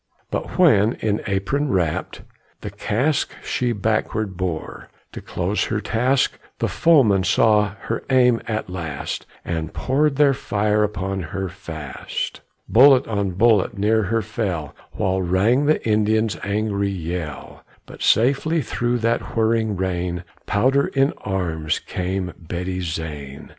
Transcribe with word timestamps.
But 0.31 0.57
when, 0.57 0.93
in 0.93 1.21
apron 1.27 1.69
wrapped, 1.69 2.23
the 2.61 2.71
cask 2.71 3.29
She 3.43 3.71
backward 3.71 4.35
bore, 4.35 4.89
to 5.11 5.21
close 5.21 5.65
her 5.65 5.79
task, 5.79 6.39
The 6.57 6.67
foemen 6.67 7.23
saw 7.23 7.75
her 7.81 8.03
aim 8.09 8.41
at 8.47 8.67
last, 8.67 9.27
And 9.45 9.75
poured 9.75 10.15
their 10.15 10.33
fire 10.33 10.83
upon 10.83 11.21
her 11.21 11.49
fast. 11.49 12.41
Bullet 12.67 13.07
on 13.07 13.33
bullet 13.33 13.77
near 13.77 14.01
her 14.05 14.23
fell, 14.23 14.73
While 14.93 15.21
rang 15.21 15.67
the 15.67 15.87
Indians' 15.87 16.35
angry 16.43 16.89
yell; 16.89 17.63
But 17.85 18.01
safely 18.01 18.63
through 18.63 18.97
that 19.05 19.35
whirring 19.37 19.75
rain, 19.77 20.23
Powder 20.47 20.87
in 20.87 21.13
arms, 21.19 21.77
came 21.77 22.33
Betty 22.39 22.81
Zane. 22.81 23.49